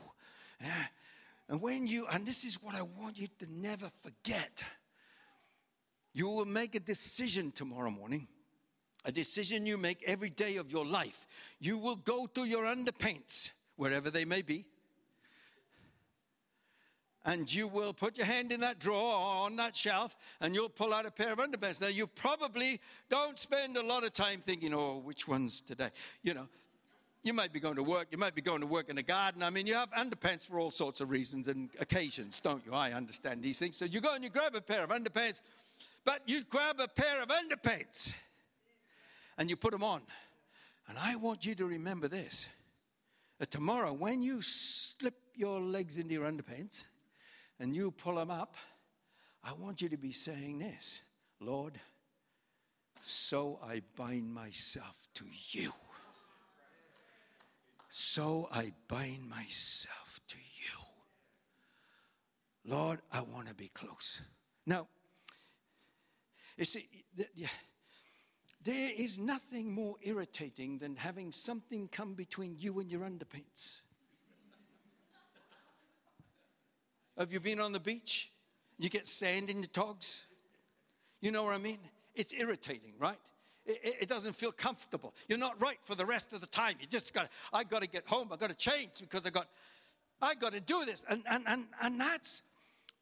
[0.60, 0.84] Eh?
[1.48, 4.62] And when you, and this is what I want you to never forget
[6.12, 8.28] you will make a decision tomorrow morning,
[9.04, 11.26] a decision you make every day of your life.
[11.58, 14.66] You will go to your underpants, wherever they may be,
[17.24, 20.68] and you will put your hand in that drawer or on that shelf and you'll
[20.68, 21.80] pull out a pair of underpants.
[21.80, 25.90] Now, you probably don't spend a lot of time thinking, oh, which one's today?
[26.22, 26.48] You know,
[27.22, 29.42] you might be going to work, you might be going to work in the garden.
[29.44, 32.74] I mean, you have underpants for all sorts of reasons and occasions, don't you?
[32.74, 33.76] I understand these things.
[33.76, 35.42] So you go and you grab a pair of underpants,
[36.04, 38.12] but you grab a pair of underpants
[39.38, 40.02] and you put them on.
[40.88, 42.48] And I want you to remember this
[43.38, 46.84] that tomorrow, when you slip your legs into your underpants
[47.58, 48.54] and you pull them up,
[49.42, 51.02] I want you to be saying this
[51.40, 51.80] Lord,
[53.02, 55.72] so I bind myself to you.
[57.90, 60.78] So I bind myself to you.
[62.64, 64.22] Lord, I want to be close.
[64.66, 64.86] Now,
[66.56, 66.88] you see,
[68.64, 73.82] there is nothing more irritating than having something come between you and your underpants.
[77.18, 78.30] Have you been on the beach?
[78.78, 80.22] You get sand in your togs?
[81.20, 81.78] You know what I mean?
[82.14, 83.18] It's irritating, right?
[83.64, 85.14] It, it, doesn't feel comfortable.
[85.28, 86.76] You're not right for the rest of the time.
[86.80, 88.28] You just got, I got to get home.
[88.32, 89.46] I got to change because I got,
[90.20, 91.04] I got to do this.
[91.08, 92.42] And, and, and, and that's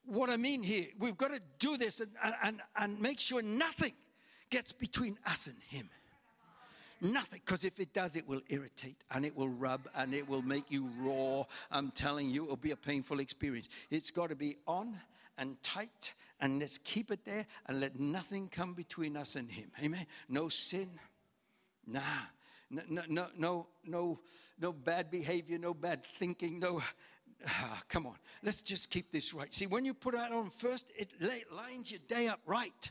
[0.06, 0.86] what I mean here.
[0.98, 2.10] We've got to do this and,
[2.42, 3.94] and, and make sure nothing
[4.50, 5.88] gets between us and Him.
[7.02, 10.42] Nothing, because if it does, it will irritate and it will rub and it will
[10.42, 11.44] make you raw.
[11.70, 13.68] I'm telling you, it'll be a painful experience.
[13.90, 15.00] It's got to be on
[15.38, 19.70] and tight, and let's keep it there and let nothing come between us and Him.
[19.82, 20.06] Amen.
[20.28, 20.90] No sin.
[21.86, 22.00] Nah.
[22.68, 24.20] No, no, no, no, no,
[24.60, 26.82] no bad behavior, no bad thinking, no,
[27.46, 29.52] Ah, come on, let's just keep this right.
[29.54, 31.10] See, when you put that on first, it
[31.50, 32.90] lines your day up right.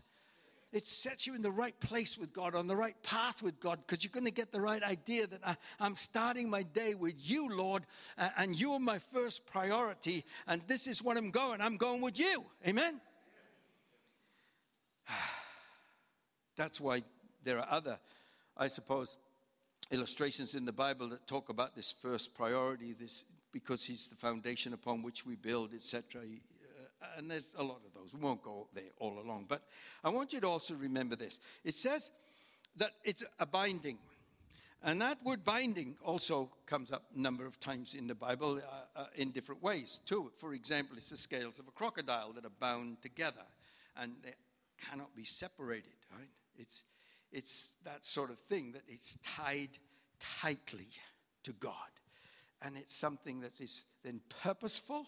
[0.72, 3.80] It sets you in the right place with God, on the right path with God,
[3.86, 7.16] because you're going to get the right idea that I, am starting my day with
[7.18, 7.88] you, Lord,
[8.38, 11.60] and you're my first priority, and this is what I'm going.
[11.60, 12.46] I'm going with you.
[12.68, 13.02] Amen?
[16.56, 17.02] That's why
[17.44, 17.98] there are other,
[18.56, 19.18] I suppose,
[19.90, 24.74] illustrations in the Bible that talk about this first priority, this because he's the foundation
[24.74, 26.22] upon which we build, etc.
[26.22, 28.14] Uh, and there's a lot of those.
[28.14, 29.46] We won't go there all along.
[29.48, 29.64] But
[30.04, 31.40] I want you to also remember this.
[31.64, 32.12] It says
[32.78, 33.98] that it's a binding.
[34.82, 39.00] And that word binding also comes up a number of times in the Bible uh,
[39.00, 40.32] uh, in different ways, too.
[40.38, 43.46] For example, it's the scales of a crocodile that are bound together.
[43.98, 44.36] And they
[44.82, 46.30] cannot be separated, right?
[46.58, 46.84] It's,
[47.32, 49.78] it's that sort of thing that it's tied
[50.20, 50.88] tightly
[51.44, 51.74] to God.
[52.62, 55.06] And it's something that is then purposeful,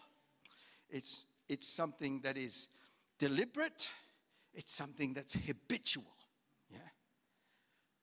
[0.88, 2.68] it's, it's something that is
[3.18, 3.88] deliberate,
[4.54, 6.16] it's something that's habitual.
[6.70, 6.78] Yeah?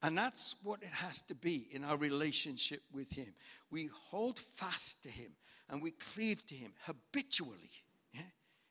[0.01, 3.33] And that's what it has to be in our relationship with Him.
[3.71, 5.31] We hold fast to Him
[5.69, 7.71] and we cleave to Him habitually.
[8.13, 8.21] Yeah?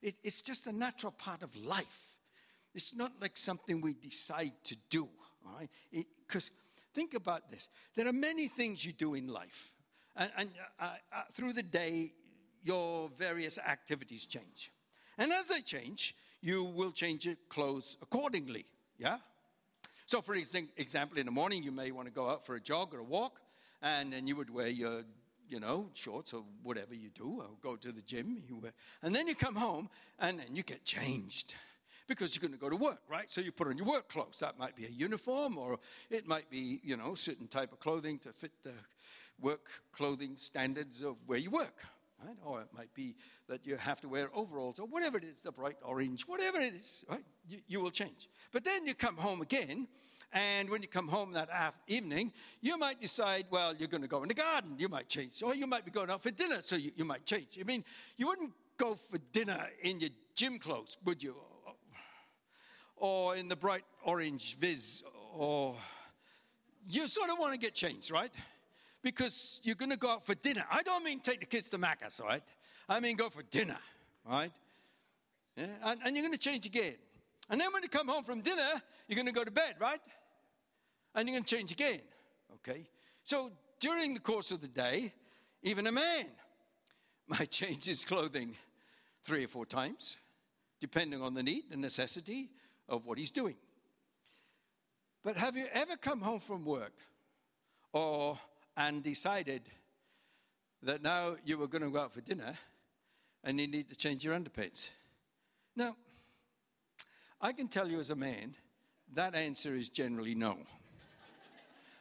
[0.03, 2.15] It, it's just a natural part of life.
[2.75, 5.09] It's not like something we decide to do,
[5.45, 5.71] all right?
[6.27, 6.51] Because
[6.95, 9.73] think about this there are many things you do in life,
[10.19, 10.51] and, and
[10.81, 12.13] uh, uh, through the day,
[12.65, 14.71] your various activities change.
[15.17, 18.67] And as they change, you will change your clothes accordingly,
[18.99, 19.19] yeah?
[20.07, 22.95] So, for example, in the morning, you may want to go out for a jog
[22.95, 23.41] or a walk,
[23.83, 25.03] and then you would wear your
[25.49, 29.15] you know, shorts or whatever you do, or go to the gym, you wear, and
[29.15, 31.55] then you come home and then you get changed
[32.07, 33.31] because you're going to go to work, right?
[33.31, 34.39] So you put on your work clothes.
[34.41, 35.79] That might be a uniform, or
[36.11, 38.73] it might be, you know, certain type of clothing to fit the
[39.41, 41.85] work clothing standards of where you work,
[42.25, 42.37] right?
[42.45, 43.17] Or it might be
[43.49, 46.75] that you have to wear overalls, or whatever it is, the bright orange, whatever it
[46.75, 47.25] is, right?
[47.49, 48.29] You, you will change.
[48.53, 49.89] But then you come home again,
[50.33, 54.23] and when you come home that evening, you might decide, well, you're going to go
[54.23, 54.75] in the garden.
[54.79, 55.43] You might change.
[55.43, 57.59] Or you might be going out for dinner, so you, you might change.
[57.59, 57.83] I mean,
[58.19, 61.35] you wouldn't go for dinner in your gym clothes, would you?
[63.01, 65.03] or in the bright orange viz,
[65.35, 65.77] or
[66.87, 68.33] you sort of want to get changed, right?
[69.03, 70.65] Because you're going to go out for dinner.
[70.71, 72.43] I don't mean take the kids to Macca's, right?
[72.89, 73.79] I mean go for dinner,
[74.29, 74.51] right?
[75.57, 75.67] Yeah?
[75.85, 76.95] And, and you're going to change again.
[77.51, 80.01] And then when you come home from dinner, you're going to go to bed, right?
[81.15, 82.01] And you're going to change again,
[82.57, 82.89] okay?
[83.25, 85.13] So during the course of the day,
[85.63, 86.27] even a man
[87.29, 88.57] might change his clothing
[89.25, 90.17] three or four times,
[90.81, 92.51] depending on the need, the necessity,
[92.89, 93.57] of what he's doing.
[95.23, 96.95] But have you ever come home from work
[97.93, 98.39] or
[98.79, 99.63] and decided
[100.85, 102.55] that now you were going to go out for dinner
[103.43, 104.91] and you need to change your underpants?
[105.75, 105.97] Now,
[107.41, 108.55] I can tell you as a man,
[109.15, 110.59] that answer is generally no.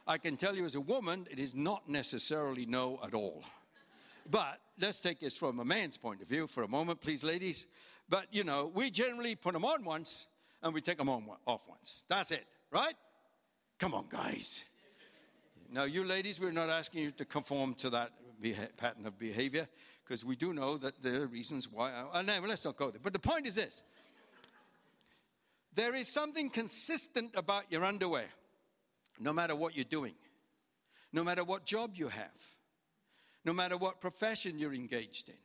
[0.06, 3.42] I can tell you as a woman, it is not necessarily no at all.
[4.30, 7.66] But let's take this from a man's point of view for a moment, please, ladies.
[8.08, 10.26] But you know, we generally put them on once
[10.62, 12.04] and we take them on, off once.
[12.08, 12.94] That's it, right?
[13.78, 14.64] Come on, guys.
[15.70, 18.12] Now, you ladies, we're not asking you to conform to that
[18.76, 19.68] pattern of behavior
[20.04, 21.92] because we do know that there are reasons why.
[21.92, 23.00] I, uh, no, let's not go there.
[23.02, 23.82] But the point is this
[25.74, 28.28] there is something consistent about your underwear,
[29.20, 30.14] no matter what you're doing,
[31.12, 32.56] no matter what job you have,
[33.44, 35.36] no matter what profession you're engaged in,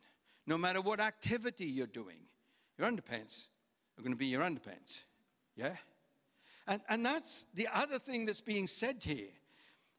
[0.48, 2.18] no matter what activity you're doing.
[2.78, 3.48] Your underpants
[3.98, 5.02] are going to be your underpants.
[5.56, 5.76] Yeah?
[6.66, 9.28] And, and that's the other thing that's being said here.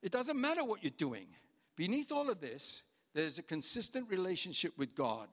[0.04, 1.28] It doesn't matter what you're doing.
[1.76, 2.82] Beneath all of this,
[3.14, 5.28] there's a consistent relationship with God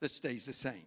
[0.00, 0.86] that stays the same.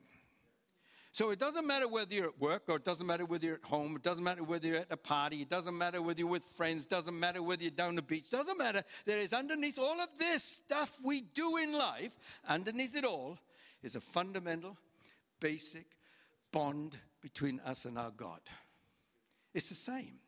[1.12, 3.63] So it doesn't matter whether you're at work or it doesn't matter whether you're at
[3.63, 6.45] home, it doesn't matter whether you're at a party, it doesn't matter whether you're with
[6.45, 8.84] friends, it doesn't matter whether you're down the beach, it doesn't matter.
[9.06, 12.17] There is underneath all of this stuff we do in life,
[12.50, 13.38] underneath it all
[13.84, 14.78] is a fundamental,
[15.39, 15.86] basic
[16.52, 18.41] bond between us and our God.
[19.54, 20.19] It's the same.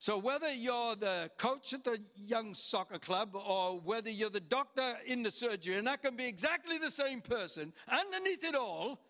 [0.00, 4.94] So, whether you're the coach at the young soccer club or whether you're the doctor
[5.04, 9.00] in the surgery, and that can be exactly the same person, underneath it all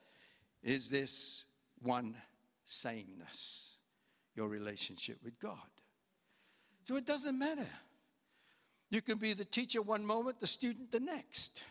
[0.63, 1.45] is this
[1.83, 2.17] one
[2.65, 3.73] sameness
[4.35, 5.59] your relationship with God.
[6.85, 7.69] So, it doesn't matter.
[8.91, 11.63] You can be the teacher one moment, the student the next.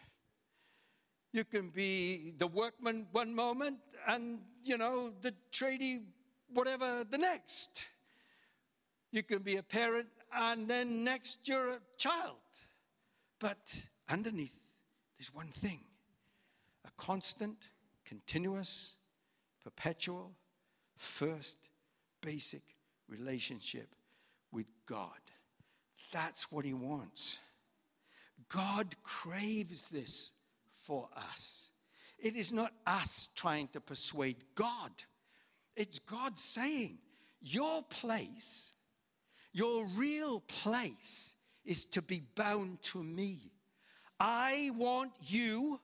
[1.33, 3.77] You can be the workman one moment
[4.07, 6.03] and, you know, the tradie,
[6.53, 7.85] whatever, the next.
[9.17, 12.35] You can be a parent and then next you're a child.
[13.39, 14.53] But underneath,
[15.17, 15.79] there's one thing
[16.85, 17.69] a constant,
[18.05, 18.95] continuous,
[19.63, 20.33] perpetual,
[20.97, 21.57] first,
[22.21, 22.61] basic
[23.09, 23.95] relationship
[24.51, 25.19] with God.
[26.11, 27.39] That's what He wants.
[28.49, 30.31] God craves this
[30.83, 31.71] for us.
[32.19, 34.91] It is not us trying to persuade God.
[35.75, 36.99] It's God saying,
[37.41, 38.73] Your place,
[39.57, 41.33] your real place,
[41.65, 43.51] is to be bound to me.
[44.19, 45.79] I want you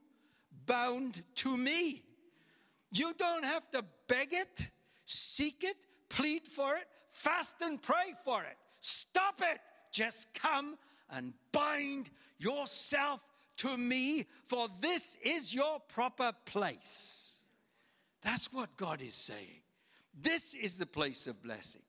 [0.67, 2.03] bound to me.
[2.91, 4.69] You don't have to beg it,
[5.05, 5.75] seek it,
[6.07, 8.57] plead for it, fast and pray for it.
[8.79, 9.59] Stop it.
[9.91, 10.77] Just come
[11.09, 13.21] and bind yourself
[13.57, 17.37] to me, for this is your proper place.
[18.21, 19.61] That's what God is saying.
[20.13, 21.81] This is the place of blessing.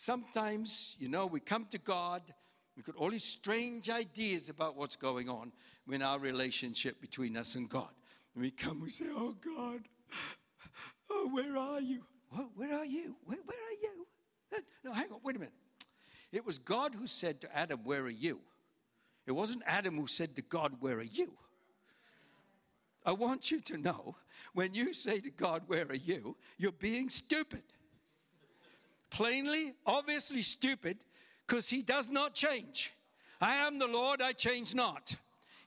[0.00, 2.22] Sometimes, you know, we come to God,
[2.76, 5.50] we got all these strange ideas about what's going on
[5.90, 7.90] in our relationship between us and God.
[8.32, 9.80] And we come, we say, Oh God,
[11.10, 12.04] oh, where are you?
[12.30, 13.16] What, where are you?
[13.24, 14.62] Where, where are you?
[14.84, 15.54] No, hang on, wait a minute.
[16.30, 18.38] It was God who said to Adam, Where are you?
[19.26, 21.32] It wasn't Adam who said to God, Where are you?
[23.04, 24.14] I want you to know
[24.54, 26.36] when you say to God, Where are you?
[26.56, 27.64] you're being stupid.
[29.10, 30.98] Plainly, obviously stupid,
[31.46, 32.92] because He does not change.
[33.40, 35.16] I am the Lord, I change not.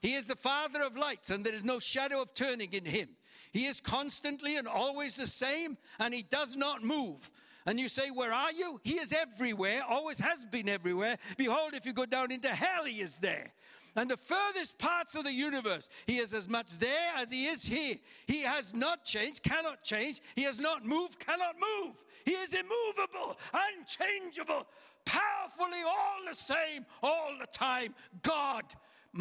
[0.00, 3.08] He is the Father of lights, and there is no shadow of turning in Him.
[3.52, 7.30] He is constantly and always the same, and He does not move.
[7.66, 8.80] And you say, Where are you?
[8.82, 11.18] He is everywhere, always has been everywhere.
[11.36, 13.52] Behold, if you go down into hell, He is there
[13.96, 15.88] and the furthest parts of the universe.
[16.06, 17.96] He is as much there as he is here.
[18.26, 20.20] He has not changed, cannot change.
[20.34, 21.94] He has not moved, cannot move.
[22.24, 24.66] He is immovable, unchangeable,
[25.04, 27.94] powerfully all the same, all the time.
[28.22, 28.64] God,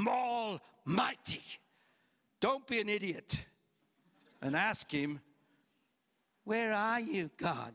[0.07, 1.43] Almighty.
[2.39, 3.45] Don't be an idiot
[4.41, 5.21] and ask him,
[6.43, 7.73] Where are you, God?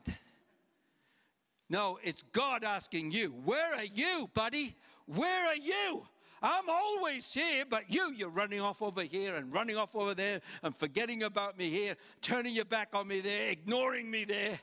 [1.69, 4.77] No, it's God asking you, Where are you, buddy?
[5.07, 6.07] Where are you?
[6.49, 10.41] I'm always here, but you, you're running off over here and running off over there
[10.63, 14.61] and forgetting about me here, turning your back on me there, ignoring me there.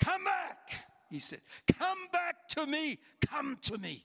[0.00, 0.70] Come back,
[1.10, 1.42] he said.
[1.78, 2.98] Come back to me.
[3.20, 4.02] Come to me.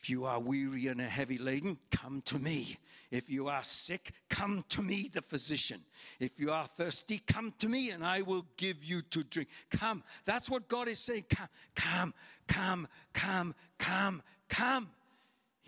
[0.00, 2.76] If you are weary and heavy laden, come to me.
[3.10, 5.80] If you are sick, come to me, the physician.
[6.20, 9.48] If you are thirsty, come to me and I will give you to drink.
[9.72, 10.04] Come.
[10.24, 11.24] That's what God is saying.
[11.28, 12.14] Come, come,
[12.46, 14.88] come, come, come, come.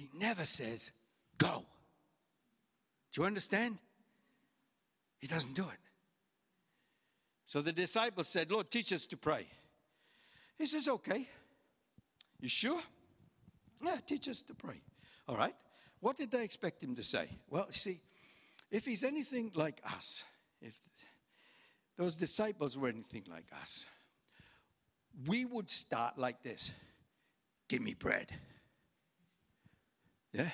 [0.02, 0.90] He never says,
[1.38, 1.64] go.
[3.12, 3.78] Do you understand?
[5.20, 5.78] He doesn't do it.
[7.46, 9.46] So the disciples said, Lord, teach us to pray.
[10.58, 11.28] He says, okay.
[12.40, 12.80] You sure?
[13.84, 14.82] Yeah, teach us to pray.
[15.28, 15.54] All right.
[16.00, 17.28] What did they expect him to say?
[17.48, 18.00] Well, see,
[18.72, 20.24] if he's anything like us,
[20.60, 20.74] if
[21.96, 23.84] those disciples were anything like us,
[25.28, 26.72] we would start like this
[27.68, 28.32] Give me bread.
[30.32, 30.50] Yeah?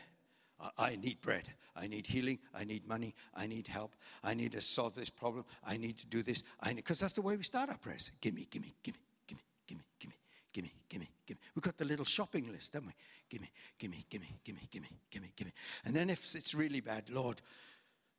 [0.76, 1.48] I need bread.
[1.76, 2.38] I need healing.
[2.52, 3.14] I need money.
[3.34, 3.94] I need help.
[4.24, 5.44] I need to solve this problem.
[5.64, 6.42] I need to do this.
[6.60, 8.10] I need because that's the way we start our prayers.
[8.20, 10.16] Give me, give me, give me, give me, give me, give me,
[10.52, 11.40] give me, give me, give me.
[11.54, 12.92] We've got the little shopping list, don't we?
[13.28, 15.52] Give me, give me, give me, give me, give me, give me, give me.
[15.84, 17.40] And then if it's really bad, Lord,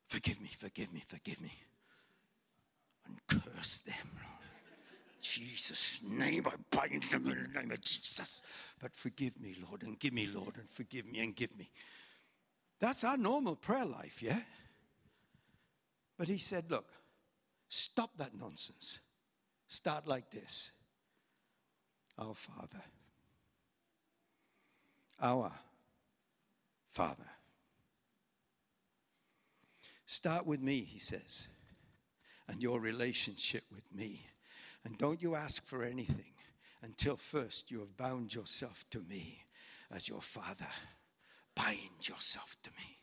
[0.07, 1.51] forgive me, forgive me, forgive me.
[3.05, 4.38] And curse them, Lord.
[5.21, 8.41] Jesus' name, I bind them in the name of Jesus.
[8.79, 11.69] But forgive me, Lord, and give me, Lord, and forgive me and give me.
[12.79, 14.39] That's our normal prayer life, yeah?
[16.17, 16.87] But he said, Look,
[17.67, 18.99] stop that nonsense.
[19.67, 20.71] Start like this
[22.17, 22.83] Our Father.
[25.21, 25.51] Our
[26.89, 27.29] Father.
[30.05, 31.49] Start with me, he says,
[32.47, 34.25] and your relationship with me.
[34.85, 36.33] And don't you ask for anything
[36.81, 39.43] until first you have bound yourself to me
[39.91, 40.67] as your Father.
[41.55, 42.99] Bind yourself to me.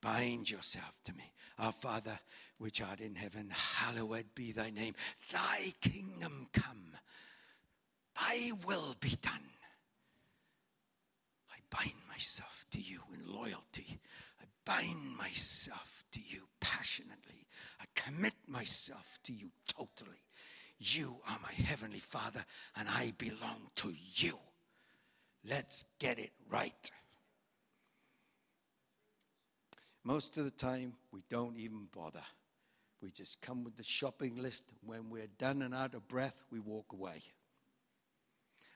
[0.00, 1.32] Bind yourself to me.
[1.58, 2.18] Our Father,
[2.58, 4.94] which art in heaven, hallowed be thy name.
[5.30, 6.96] Thy kingdom come.
[8.14, 9.48] Thy will be done.
[11.50, 13.98] I bind myself to you in loyalty.
[14.40, 17.46] I bind myself to you passionately.
[17.80, 20.24] I commit myself to you totally.
[20.82, 22.42] You are my heavenly Father,
[22.74, 24.38] and I belong to you.
[25.48, 26.90] Let's get it right.
[30.04, 32.22] Most of the time, we don't even bother.
[33.02, 34.64] We just come with the shopping list.
[34.82, 37.22] When we're done and out of breath, we walk away.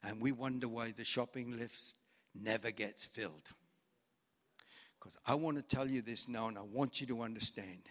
[0.03, 1.97] And we wonder why the shopping list
[2.35, 3.49] never gets filled.
[4.99, 7.89] Because I want to tell you this now, and I want you to understand.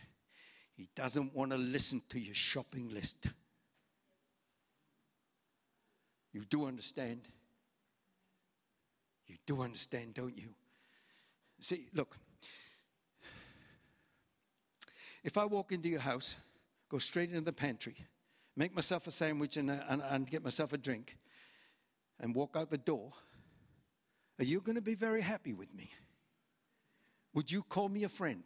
[0.76, 3.26] He doesn't want to listen to your shopping list.
[6.34, 7.28] You do understand.
[9.28, 10.50] You do understand, don't you?
[11.62, 12.18] See, look.
[15.24, 16.36] If I walk into your house,
[16.90, 17.96] go straight into the pantry,
[18.58, 21.18] make myself a sandwich and, a, and, and get myself a drink,
[22.20, 23.14] and walk out the door,
[24.40, 25.92] are you going to be very happy with me?
[27.34, 28.44] Would you call me a friend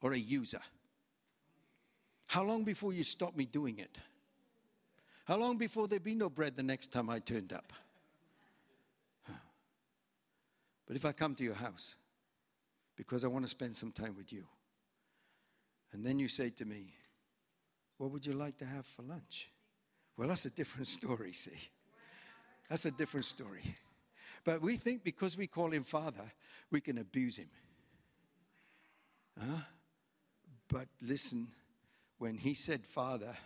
[0.00, 0.60] or a user?
[2.26, 3.98] How long before you stop me doing it?
[5.28, 7.74] How long before there'd be no bread the next time I turned up?
[10.86, 11.96] But if I come to your house
[12.96, 14.44] because I want to spend some time with you,
[15.92, 16.94] and then you say to me,
[17.98, 19.50] What would you like to have for lunch?
[20.16, 21.58] Well, that's a different story, see.
[22.70, 23.76] That's a different story.
[24.44, 26.32] But we think because we call him Father,
[26.70, 27.50] we can abuse him.
[29.38, 29.60] Huh?
[30.68, 31.48] But listen,
[32.16, 33.36] when he said Father,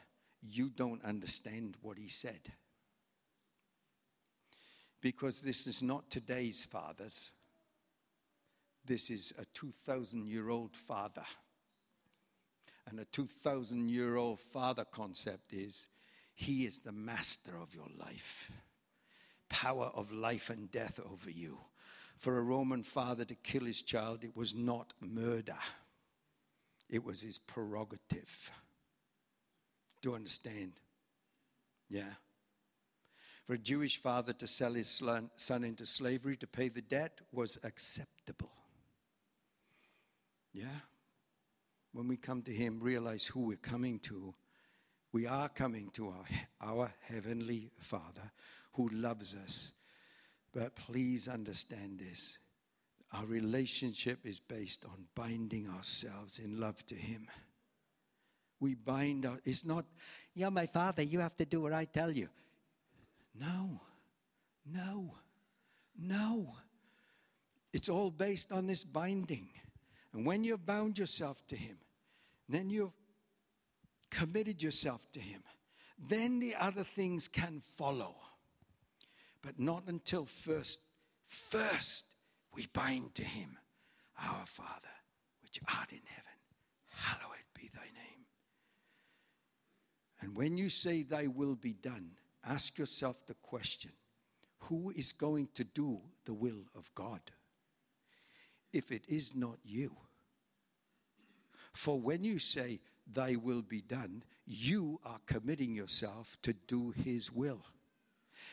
[0.43, 2.41] you don't understand what he said.
[5.01, 7.31] Because this is not today's fathers.
[8.85, 11.25] This is a 2,000 year old father.
[12.89, 15.87] And a 2,000 year old father concept is
[16.35, 18.51] he is the master of your life,
[19.49, 21.59] power of life and death over you.
[22.17, 25.59] For a Roman father to kill his child, it was not murder,
[26.89, 28.53] it was his prerogative.
[30.03, 30.73] Do understand?
[31.89, 32.13] Yeah.
[33.47, 35.03] For a Jewish father to sell his
[35.37, 38.53] son into slavery to pay the debt was acceptable.
[40.53, 40.81] Yeah?
[41.93, 44.35] When we come to him, realize who we're coming to.
[45.13, 46.25] We are coming to our,
[46.61, 48.33] our heavenly Father
[48.73, 49.73] who loves us.
[50.53, 52.39] But please understand this
[53.13, 57.29] our relationship is based on binding ourselves in love to Him.
[58.63, 59.85] We bind our, it's not,
[60.37, 62.29] you're my father, you have to do what I tell you.
[63.35, 63.81] No,
[64.65, 65.17] no,
[66.01, 66.55] no.
[67.73, 69.49] It's all based on this binding.
[70.13, 71.77] And when you've bound yourself to Him,
[72.49, 72.93] then you've
[74.11, 75.43] committed yourself to Him,
[75.99, 78.15] then the other things can follow.
[79.43, 80.79] But not until first,
[81.25, 82.05] first
[82.55, 83.59] we bind to Him,
[84.23, 84.95] our Father,
[85.43, 86.39] which art in heaven,
[86.91, 88.22] hallowed be thy name.
[90.23, 92.13] And when you say, Thy will be done,
[92.47, 93.91] ask yourself the question
[94.61, 97.21] who is going to do the will of God?
[98.73, 99.95] If it is not you.
[101.73, 102.81] For when you say,
[103.13, 107.65] Thy will be done, you are committing yourself to do His will.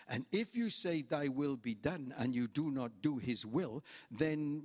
[0.07, 3.83] And if you say, Thy will be done, and you do not do His will,
[4.09, 4.63] then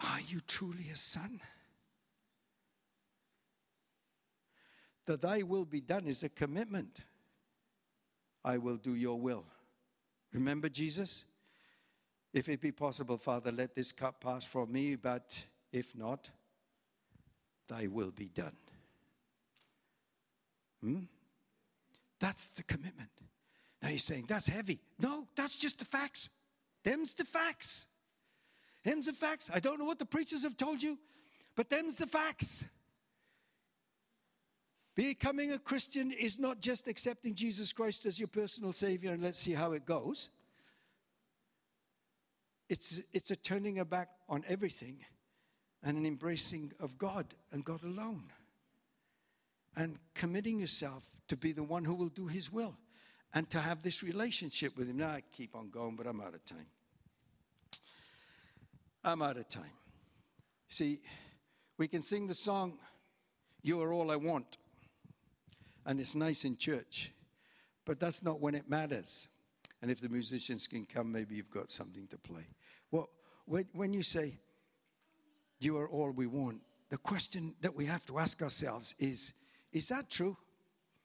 [0.00, 1.40] are you truly a son?
[5.06, 7.00] The Thy will be done is a commitment.
[8.44, 9.44] I will do your will.
[10.32, 11.24] Remember Jesus?
[12.32, 16.30] If it be possible, Father, let this cup pass from me, but if not,
[17.68, 18.56] thy will be done.
[20.82, 21.00] Hmm?
[22.18, 23.10] That's the commitment.
[23.82, 24.80] Now you're saying, that's heavy.
[24.98, 26.28] No, that's just the facts.
[26.84, 27.86] Them's the facts.
[28.84, 29.50] Them's the facts.
[29.52, 30.98] I don't know what the preachers have told you,
[31.54, 32.66] but them's the facts.
[34.94, 39.40] Becoming a Christian is not just accepting Jesus Christ as your personal Savior and let's
[39.40, 40.28] see how it goes.
[42.68, 44.98] It's, it's a turning a back on everything
[45.82, 48.24] and an embracing of God and God alone.
[49.76, 52.76] And committing yourself to be the one who will do His will
[53.34, 54.98] and to have this relationship with Him.
[54.98, 56.66] Now, I keep on going, but I'm out of time.
[59.02, 59.72] I'm out of time.
[60.68, 61.00] See,
[61.76, 62.78] we can sing the song,
[63.62, 64.56] You Are All I Want,
[65.86, 67.12] and it's nice in church,
[67.84, 69.28] but that's not when it matters.
[69.82, 72.46] And if the musicians can come, maybe you've got something to play.
[72.90, 73.10] Well,
[73.44, 74.38] when, when you say,
[75.58, 76.60] you are all we want.
[76.90, 79.32] The question that we have to ask ourselves is
[79.72, 80.36] Is that true?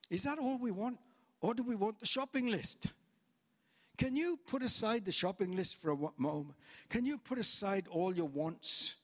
[0.10, 0.98] Is that all we want?
[1.42, 2.88] Or do we want the shopping list?
[3.98, 6.56] Can you put aside the shopping list for a moment?
[6.90, 8.96] Can you put aside all your wants?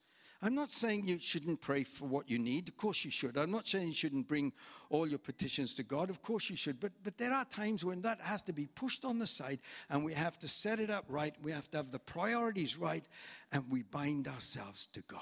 [0.46, 2.68] I'm not saying you shouldn't pray for what you need.
[2.70, 3.36] Of course you should.
[3.36, 4.54] I'm not saying you shouldn't bring
[4.92, 6.12] all your petitions to God.
[6.12, 6.80] Of course you should.
[6.80, 9.58] But, but there are times when that has to be pushed on the side
[9.90, 11.34] and we have to set it up right.
[11.42, 13.04] We have to have the priorities right
[13.52, 15.20] and we bind ourselves to God.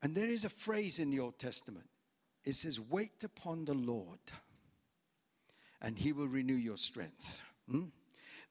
[0.00, 1.90] And there is a phrase in the Old Testament.
[2.42, 4.18] It says, Wait upon the Lord,
[5.82, 7.42] and he will renew your strength.
[7.70, 7.88] Hmm?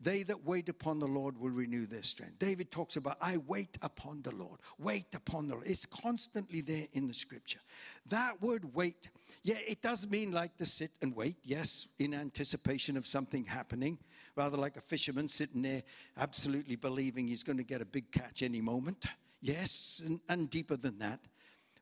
[0.03, 2.39] They that wait upon the Lord will renew their strength.
[2.39, 4.59] David talks about, I wait upon the Lord.
[4.79, 5.67] Wait upon the Lord.
[5.67, 7.59] It's constantly there in the scripture.
[8.07, 9.09] That word wait,
[9.43, 13.99] yeah, it does mean like to sit and wait, yes, in anticipation of something happening,
[14.35, 15.83] rather like a fisherman sitting there
[16.17, 19.05] absolutely believing he's going to get a big catch any moment.
[19.39, 21.19] Yes, and, and deeper than that.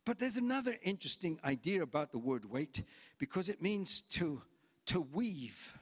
[0.03, 2.83] But there's another interesting idea about the word wait
[3.17, 4.41] because it means to,
[4.87, 5.77] to weave.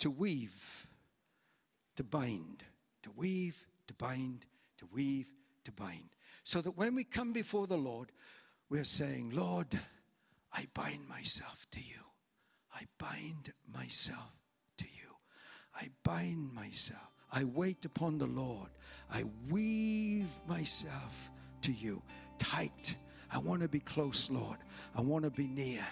[0.00, 0.88] To weave
[1.96, 2.64] to bind,
[3.02, 4.46] to weave, to bind,
[4.78, 5.28] to weave,
[5.64, 6.10] to bind.
[6.44, 8.12] So that when we come before the Lord,
[8.68, 9.78] we're saying, Lord,
[10.52, 12.02] I bind myself to you.
[12.74, 14.32] I bind myself
[14.78, 15.10] to you.
[15.74, 17.10] I bind myself.
[17.32, 18.70] I wait upon the Lord.
[19.10, 21.30] I weave myself
[21.62, 22.02] to you.
[22.38, 22.94] Tight.
[23.30, 24.58] I want to be close, Lord.
[24.94, 25.84] I want to be near.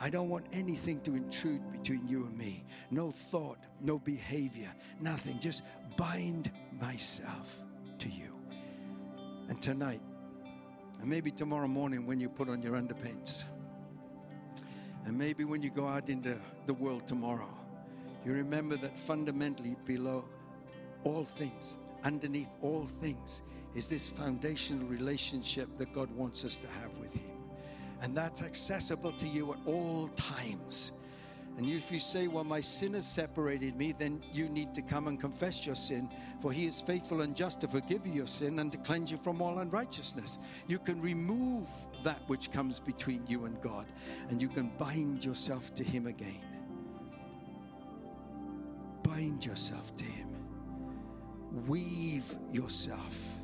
[0.00, 2.64] I don't want anything to intrude between you and me.
[2.90, 5.40] No thought, no behavior, nothing.
[5.40, 5.62] Just
[5.96, 7.56] bind myself
[7.98, 8.36] to you.
[9.48, 10.02] And tonight,
[11.00, 13.44] and maybe tomorrow morning when you put on your underpants,
[15.04, 17.48] and maybe when you go out into the world tomorrow,
[18.24, 20.24] you remember that fundamentally below
[21.04, 23.42] all things, underneath all things,
[23.74, 27.37] is this foundational relationship that God wants us to have with Him.
[28.02, 30.92] And that's accessible to you at all times.
[31.58, 35.08] And if you say, Well, my sin has separated me, then you need to come
[35.08, 36.08] and confess your sin,
[36.40, 39.16] for he is faithful and just to forgive you your sin and to cleanse you
[39.16, 40.38] from all unrighteousness.
[40.68, 41.66] You can remove
[42.04, 43.86] that which comes between you and God,
[44.30, 46.40] and you can bind yourself to him again.
[49.02, 50.28] Bind yourself to him.
[51.66, 53.34] Weave yourself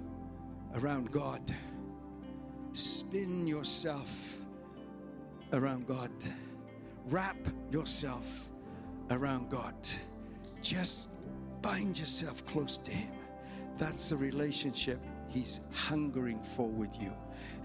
[0.77, 1.43] around God.
[2.75, 4.39] Spin yourself
[5.55, 6.11] around God
[7.07, 7.37] wrap
[7.71, 8.51] yourself
[9.11, 9.75] around God.
[10.63, 11.09] Just
[11.61, 13.13] bind yourself close to Him.
[13.77, 17.13] That's the relationship He's hungering for with you.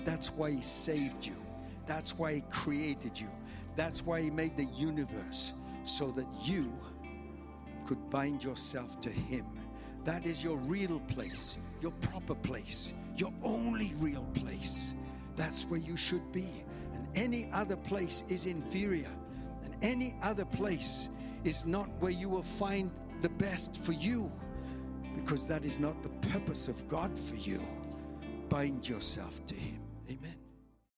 [0.04, 1.36] That's why He saved you.
[1.86, 3.30] That's why He created you.
[3.76, 6.72] That's why He made the universe so that you
[7.86, 9.46] could bind yourself to Him.
[10.06, 14.94] That is your real place, your proper place, your only real place.
[15.36, 16.64] That's where you should be.
[17.16, 19.12] Any other place is inferior
[19.64, 21.10] and any other place
[21.44, 22.92] is not where you will find
[23.22, 24.32] the best for you
[25.16, 27.62] because that is not the purpose of God for you.
[28.48, 29.80] Bind yourself to Him.
[30.10, 30.39] Amen.